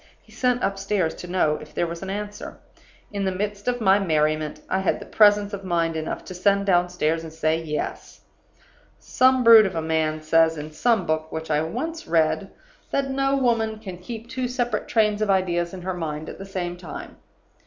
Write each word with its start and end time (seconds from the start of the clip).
He 0.19 0.31
sent 0.31 0.63
upstairs 0.63 1.13
to 1.13 1.27
know 1.27 1.57
if 1.61 1.75
there 1.75 1.85
was 1.85 2.01
an 2.01 2.09
answer. 2.09 2.57
In 3.13 3.23
the 3.23 3.31
midst 3.31 3.67
of 3.67 3.79
my 3.79 3.99
merriment 3.99 4.59
I 4.67 4.79
had 4.79 5.11
presence 5.11 5.53
of 5.53 5.63
mind 5.63 5.95
enough 5.95 6.25
to 6.25 6.33
send 6.33 6.65
downstairs 6.65 7.21
and 7.23 7.31
say 7.31 7.61
'Yes.' 7.61 8.21
"Some 8.97 9.43
brute 9.43 9.67
of 9.67 9.75
a 9.75 9.81
man 9.83 10.19
says, 10.23 10.57
in 10.57 10.71
some 10.71 11.05
book 11.05 11.31
which 11.31 11.51
I 11.51 11.61
once 11.61 12.07
read, 12.07 12.49
that 12.89 13.11
no 13.11 13.37
woman 13.37 13.77
can 13.77 13.99
keep 13.99 14.27
two 14.27 14.47
separate 14.47 14.87
trains 14.87 15.21
of 15.21 15.29
ideas 15.29 15.71
in 15.71 15.83
her 15.83 15.93
mind 15.93 16.29
at 16.29 16.39
the 16.39 16.47
same 16.47 16.77
time. 16.77 17.17